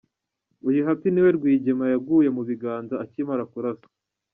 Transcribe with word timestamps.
Uyu 0.67 0.81
Happy 0.87 1.07
niwe 1.11 1.29
Rwigema 1.37 1.85
yaguye 1.93 2.29
mu 2.35 2.41
biganza 2.49 2.93
akimara 3.03 3.43
kuraswa. 3.51 3.89